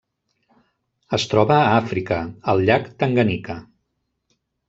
Es 1.17 1.25
troba 1.33 1.57
a 1.65 1.75
Àfrica: 1.81 2.17
el 2.53 2.65
llac 2.71 2.89
Tanganyika. 3.03 3.59